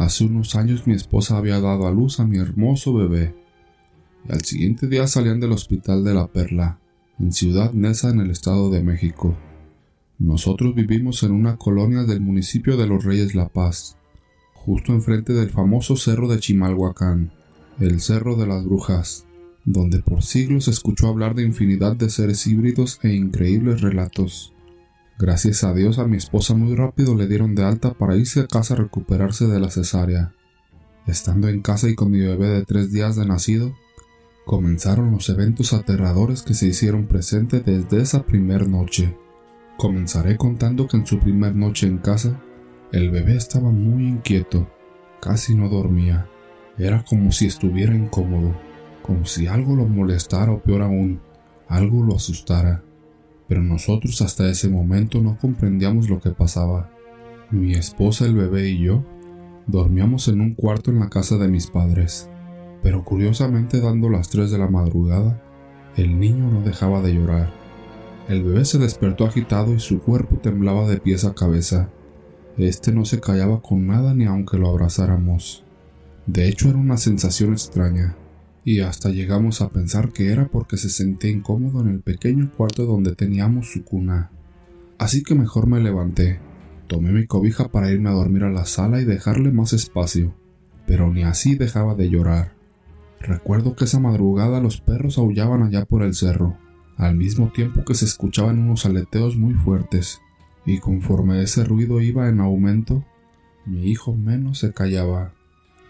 [0.00, 3.34] Hace unos años mi esposa había dado a luz a mi hermoso bebé.
[4.26, 6.78] Y al siguiente día salían del hospital de La Perla,
[7.18, 9.36] en Ciudad Neza, en el Estado de México.
[10.18, 13.98] Nosotros vivimos en una colonia del municipio de Los Reyes La Paz,
[14.54, 17.30] justo enfrente del famoso cerro de Chimalhuacán,
[17.78, 19.26] el Cerro de las Brujas,
[19.66, 24.54] donde por siglos escuchó hablar de infinidad de seres híbridos e increíbles relatos.
[25.20, 28.46] Gracias a Dios a mi esposa muy rápido le dieron de alta para irse a
[28.46, 30.32] casa a recuperarse de la cesárea.
[31.06, 33.76] Estando en casa y con mi bebé de tres días de nacido,
[34.46, 39.14] comenzaron los eventos aterradores que se hicieron presentes desde esa primer noche.
[39.76, 42.40] Comenzaré contando que en su primer noche en casa,
[42.90, 44.70] el bebé estaba muy inquieto,
[45.20, 46.30] casi no dormía,
[46.78, 48.54] era como si estuviera incómodo
[49.02, 51.20] como si algo lo molestara o peor aún,
[51.68, 52.84] algo lo asustara.
[53.50, 56.88] Pero nosotros hasta ese momento no comprendíamos lo que pasaba.
[57.50, 59.04] Mi esposa, el bebé y yo
[59.66, 62.30] dormíamos en un cuarto en la casa de mis padres.
[62.80, 65.42] Pero curiosamente dando las 3 de la madrugada,
[65.96, 67.52] el niño no dejaba de llorar.
[68.28, 71.90] El bebé se despertó agitado y su cuerpo temblaba de pies a cabeza.
[72.56, 75.64] Este no se callaba con nada ni aunque lo abrazáramos.
[76.26, 78.14] De hecho era una sensación extraña
[78.70, 82.86] y hasta llegamos a pensar que era porque se sentía incómodo en el pequeño cuarto
[82.86, 84.30] donde teníamos su cuna.
[84.96, 86.38] Así que mejor me levanté,
[86.86, 90.36] tomé mi cobija para irme a dormir a la sala y dejarle más espacio,
[90.86, 92.54] pero ni así dejaba de llorar.
[93.18, 96.56] Recuerdo que esa madrugada los perros aullaban allá por el cerro,
[96.96, 100.20] al mismo tiempo que se escuchaban unos aleteos muy fuertes,
[100.64, 103.04] y conforme ese ruido iba en aumento,
[103.66, 105.32] mi hijo menos se callaba.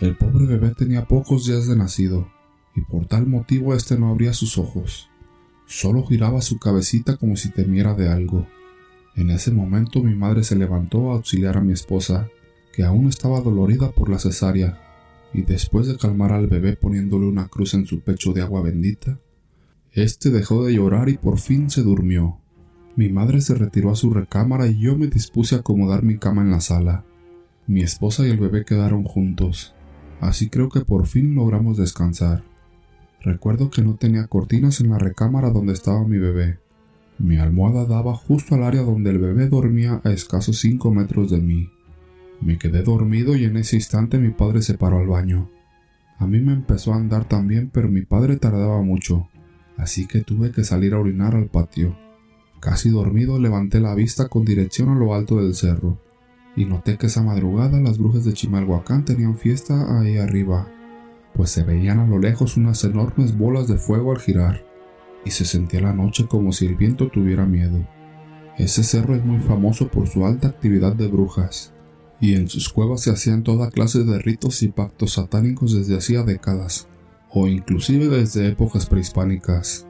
[0.00, 2.31] El pobre bebé tenía pocos días de nacido,
[2.74, 5.10] y por tal motivo éste no abría sus ojos.
[5.66, 8.46] Solo giraba su cabecita como si temiera de algo.
[9.14, 12.28] En ese momento mi madre se levantó a auxiliar a mi esposa,
[12.72, 14.80] que aún estaba dolorida por la cesárea,
[15.34, 19.18] y después de calmar al bebé poniéndole una cruz en su pecho de agua bendita,
[19.92, 22.38] éste dejó de llorar y por fin se durmió.
[22.96, 26.42] Mi madre se retiró a su recámara y yo me dispuse a acomodar mi cama
[26.42, 27.04] en la sala.
[27.66, 29.74] Mi esposa y el bebé quedaron juntos,
[30.20, 32.44] así creo que por fin logramos descansar.
[33.24, 36.58] Recuerdo que no tenía cortinas en la recámara donde estaba mi bebé.
[37.18, 41.40] Mi almohada daba justo al área donde el bebé dormía a escasos 5 metros de
[41.40, 41.70] mí.
[42.40, 45.48] Me quedé dormido y en ese instante mi padre se paró al baño.
[46.18, 49.28] A mí me empezó a andar también, pero mi padre tardaba mucho,
[49.76, 51.96] así que tuve que salir a orinar al patio.
[52.60, 56.00] Casi dormido levanté la vista con dirección a lo alto del cerro,
[56.56, 60.68] y noté que esa madrugada las brujas de Chimalhuacán tenían fiesta ahí arriba
[61.34, 64.64] pues se veían a lo lejos unas enormes bolas de fuego al girar,
[65.24, 67.86] y se sentía la noche como si el viento tuviera miedo.
[68.58, 71.72] Ese cerro es muy famoso por su alta actividad de brujas,
[72.20, 76.22] y en sus cuevas se hacían toda clase de ritos y pactos satánicos desde hacía
[76.22, 76.88] décadas,
[77.30, 79.86] o inclusive desde épocas prehispánicas.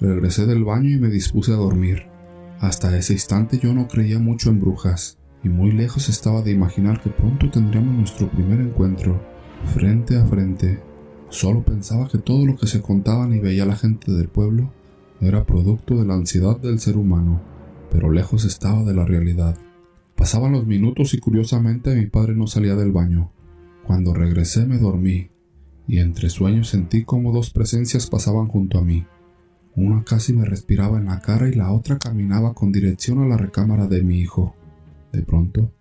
[0.00, 2.06] Regresé del baño y me dispuse a dormir.
[2.60, 7.00] Hasta ese instante yo no creía mucho en brujas, y muy lejos estaba de imaginar
[7.02, 9.31] que pronto tendríamos nuestro primer encuentro
[9.66, 10.80] frente a frente.
[11.28, 14.70] Solo pensaba que todo lo que se contaban y veía la gente del pueblo
[15.20, 17.40] era producto de la ansiedad del ser humano,
[17.90, 19.56] pero lejos estaba de la realidad.
[20.16, 23.30] Pasaban los minutos y curiosamente mi padre no salía del baño.
[23.86, 25.30] Cuando regresé me dormí,
[25.86, 29.06] y entre sueños sentí como dos presencias pasaban junto a mí.
[29.74, 33.36] Una casi me respiraba en la cara y la otra caminaba con dirección a la
[33.36, 34.54] recámara de mi hijo.
[35.12, 35.72] De pronto,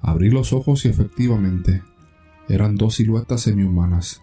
[0.00, 1.82] abrí los ojos y efectivamente
[2.48, 4.22] eran dos siluetas semihumanas,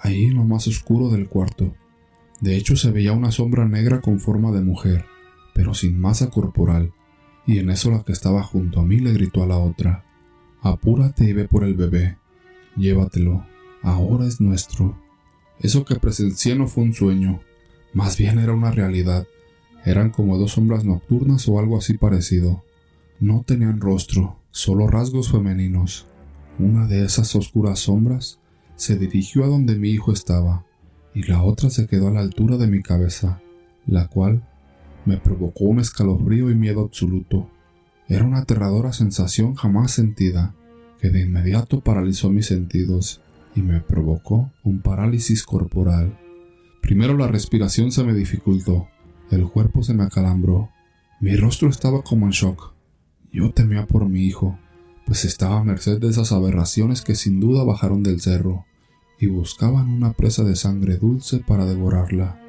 [0.00, 1.74] ahí en lo más oscuro del cuarto.
[2.40, 5.06] De hecho se veía una sombra negra con forma de mujer,
[5.54, 6.92] pero sin masa corporal,
[7.46, 10.04] y en eso la que estaba junto a mí le gritó a la otra,
[10.60, 12.18] Apúrate y ve por el bebé,
[12.76, 13.44] llévatelo,
[13.82, 14.96] ahora es nuestro.
[15.58, 17.40] Eso que presencié no fue un sueño,
[17.92, 19.26] más bien era una realidad.
[19.84, 22.62] Eran como dos sombras nocturnas o algo así parecido.
[23.18, 26.06] No tenían rostro, solo rasgos femeninos.
[26.58, 28.38] Una de esas oscuras sombras
[28.76, 30.64] se dirigió a donde mi hijo estaba,
[31.14, 33.40] y la otra se quedó a la altura de mi cabeza,
[33.86, 34.46] la cual
[35.04, 37.48] me provocó un escalofrío y miedo absoluto.
[38.08, 40.54] Era una aterradora sensación jamás sentida,
[41.00, 43.20] que de inmediato paralizó mis sentidos
[43.54, 46.18] y me provocó un parálisis corporal.
[46.80, 48.88] Primero la respiración se me dificultó,
[49.30, 50.70] el cuerpo se me acalambró,
[51.20, 52.74] mi rostro estaba como en shock.
[53.32, 54.58] Yo temía por mi hijo,
[55.06, 58.66] pues estaba a merced de esas aberraciones que sin duda bajaron del cerro
[59.18, 62.40] y buscaban una presa de sangre dulce para devorarla.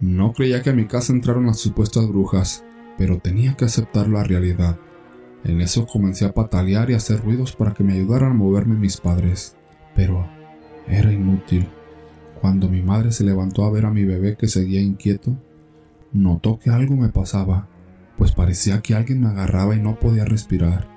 [0.00, 2.64] No creía que a mi casa entraron las supuestas brujas,
[2.96, 4.78] pero tenía que aceptar la realidad.
[5.44, 8.96] En eso comencé a patalear y hacer ruidos para que me ayudaran a moverme mis
[8.96, 9.56] padres,
[9.94, 10.26] pero
[10.86, 11.68] era inútil.
[12.40, 15.36] Cuando mi madre se levantó a ver a mi bebé que seguía inquieto,
[16.12, 17.68] notó que algo me pasaba,
[18.16, 20.88] pues parecía que alguien me agarraba y no podía respirar,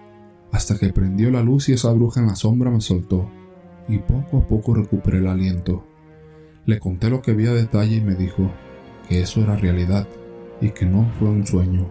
[0.57, 3.29] hasta que prendió la luz y esa bruja en la sombra me soltó,
[3.87, 5.85] y poco a poco recuperé el aliento.
[6.65, 8.49] Le conté lo que vi a detalle y me dijo
[9.07, 10.07] que eso era realidad
[10.59, 11.87] y que no fue un sueño.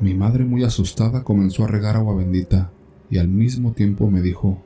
[0.00, 2.70] Mi madre muy asustada comenzó a regar agua bendita
[3.08, 4.62] y al mismo tiempo me dijo,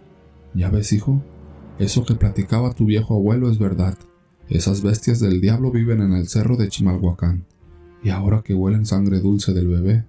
[0.52, 1.22] ¿ya ves hijo?
[1.78, 3.96] Eso que platicaba tu viejo abuelo es verdad.
[4.48, 7.46] Esas bestias del diablo viven en el cerro de Chimalhuacán
[8.02, 10.04] y ahora que huelen sangre dulce del bebé,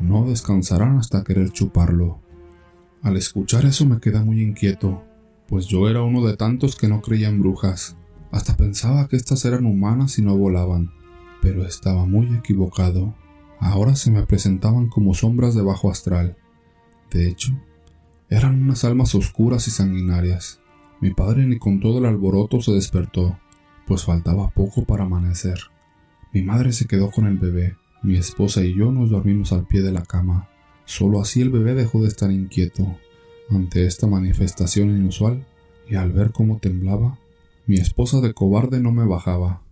[0.00, 2.21] no descansarán hasta querer chuparlo.
[3.02, 5.02] Al escuchar eso me quedé muy inquieto,
[5.48, 7.96] pues yo era uno de tantos que no creía en brujas.
[8.30, 10.92] Hasta pensaba que estas eran humanas y no volaban,
[11.40, 13.12] pero estaba muy equivocado.
[13.58, 16.36] Ahora se me presentaban como sombras de bajo astral.
[17.10, 17.52] De hecho,
[18.30, 20.60] eran unas almas oscuras y sanguinarias.
[21.00, 23.36] Mi padre ni con todo el alboroto se despertó,
[23.84, 25.58] pues faltaba poco para amanecer.
[26.32, 29.82] Mi madre se quedó con el bebé, mi esposa y yo nos dormimos al pie
[29.82, 30.48] de la cama.
[30.92, 32.98] Solo así el bebé dejó de estar inquieto.
[33.48, 35.42] Ante esta manifestación inusual,
[35.88, 37.18] y al ver cómo temblaba,
[37.66, 39.62] mi esposa de cobarde no me bajaba.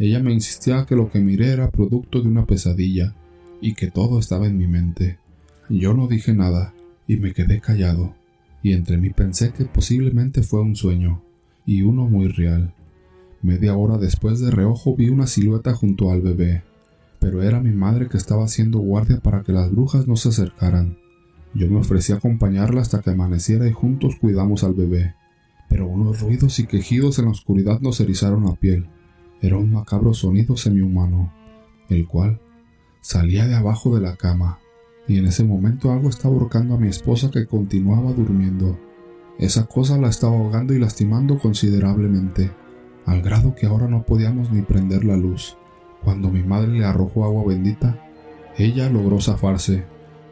[0.00, 3.14] Ella me insistía que lo que miré era producto de una pesadilla
[3.60, 5.20] y que todo estaba en mi mente.
[5.68, 6.74] Yo no dije nada
[7.06, 8.16] y me quedé callado,
[8.60, 11.22] y entre mí pensé que posiblemente fue un sueño,
[11.64, 12.74] y uno muy real.
[13.42, 16.64] Media hora después de reojo vi una silueta junto al bebé,
[17.24, 20.98] pero era mi madre que estaba haciendo guardia para que las brujas no se acercaran.
[21.54, 25.14] Yo me ofrecí a acompañarla hasta que amaneciera y juntos cuidamos al bebé,
[25.70, 28.90] pero unos ruidos y quejidos en la oscuridad nos erizaron la piel.
[29.40, 31.32] Era un macabro sonido semihumano,
[31.88, 32.42] el cual
[33.00, 34.58] salía de abajo de la cama,
[35.08, 38.78] y en ese momento algo estaba ahorcando a mi esposa que continuaba durmiendo.
[39.38, 42.50] Esa cosa la estaba ahogando y lastimando considerablemente
[43.06, 45.56] al grado que ahora no podíamos ni prender la luz.
[46.04, 47.98] Cuando mi madre le arrojó agua bendita,
[48.56, 49.84] ella logró zafarse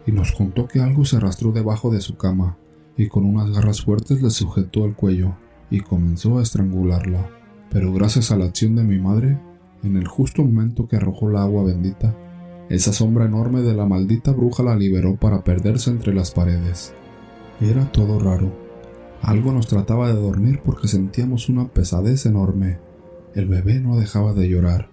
[0.06, 2.56] y nos contó que algo se arrastró debajo de su cama
[2.96, 5.34] y con unas garras fuertes le sujetó el cuello
[5.70, 7.30] y comenzó a estrangularla.
[7.70, 9.38] Pero gracias a la acción de mi madre,
[9.82, 12.14] en el justo momento que arrojó la agua bendita,
[12.69, 16.94] esa sombra enorme de la maldita bruja la liberó para perderse entre las paredes.
[17.60, 18.52] Era todo raro.
[19.20, 22.78] Algo nos trataba de dormir porque sentíamos una pesadez enorme.
[23.34, 24.88] El bebé no dejaba de llorar,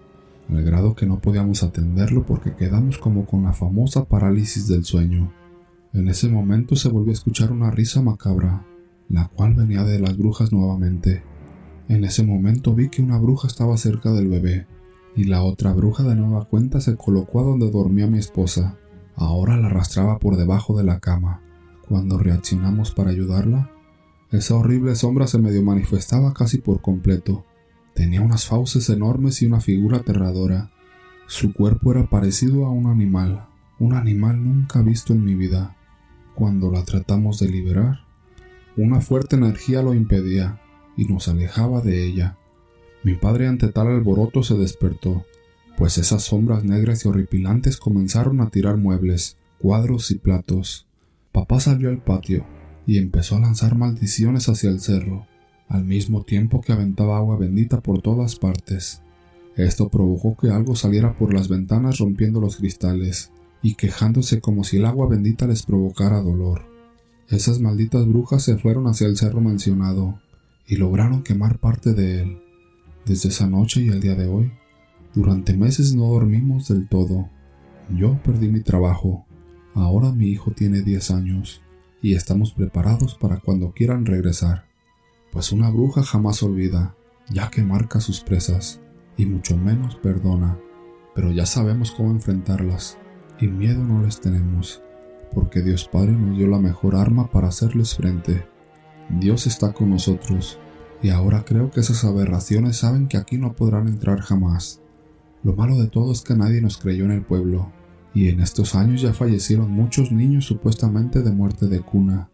[0.50, 5.32] al grado que no podíamos atenderlo porque quedamos como con la famosa parálisis del sueño.
[5.92, 8.64] En ese momento se volvió a escuchar una risa macabra,
[9.08, 11.22] la cual venía de las brujas nuevamente.
[11.88, 14.66] En ese momento vi que una bruja estaba cerca del bebé,
[15.16, 18.78] y la otra bruja de nueva cuenta se colocó a donde dormía mi esposa.
[19.16, 21.42] Ahora la arrastraba por debajo de la cama.
[21.88, 23.70] Cuando reaccionamos para ayudarla,
[24.30, 27.44] esa horrible sombra se medio manifestaba casi por completo.
[28.00, 30.70] Tenía unas fauces enormes y una figura aterradora.
[31.26, 33.46] Su cuerpo era parecido a un animal,
[33.78, 35.76] un animal nunca visto en mi vida.
[36.34, 37.98] Cuando la tratamos de liberar,
[38.74, 40.62] una fuerte energía lo impedía
[40.96, 42.38] y nos alejaba de ella.
[43.04, 45.26] Mi padre ante tal alboroto se despertó,
[45.76, 50.86] pues esas sombras negras y horripilantes comenzaron a tirar muebles, cuadros y platos.
[51.32, 52.46] Papá salió al patio
[52.86, 55.26] y empezó a lanzar maldiciones hacia el cerro,
[55.70, 59.00] al mismo tiempo que aventaba agua bendita por todas partes.
[59.56, 63.30] Esto provocó que algo saliera por las ventanas rompiendo los cristales
[63.62, 66.62] y quejándose como si el agua bendita les provocara dolor.
[67.28, 70.18] Esas malditas brujas se fueron hacia el cerro mencionado
[70.66, 72.38] y lograron quemar parte de él.
[73.06, 74.50] Desde esa noche y el día de hoy,
[75.14, 77.28] durante meses no dormimos del todo.
[77.96, 79.24] Yo perdí mi trabajo.
[79.74, 81.62] Ahora mi hijo tiene 10 años
[82.02, 84.69] y estamos preparados para cuando quieran regresar,
[85.32, 86.94] pues una bruja jamás olvida,
[87.28, 88.80] ya que marca sus presas,
[89.16, 90.58] y mucho menos perdona,
[91.14, 92.98] pero ya sabemos cómo enfrentarlas,
[93.40, 94.82] y miedo no les tenemos,
[95.32, 98.46] porque Dios Padre nos dio la mejor arma para hacerles frente.
[99.08, 100.58] Dios está con nosotros,
[101.02, 104.80] y ahora creo que esas aberraciones saben que aquí no podrán entrar jamás.
[105.42, 107.72] Lo malo de todo es que nadie nos creyó en el pueblo,
[108.12, 112.29] y en estos años ya fallecieron muchos niños supuestamente de muerte de cuna,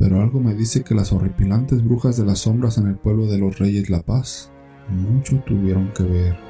[0.00, 3.36] pero algo me dice que las horripilantes brujas de las sombras en el pueblo de
[3.36, 4.50] los Reyes La Paz
[4.88, 6.49] mucho tuvieron que ver.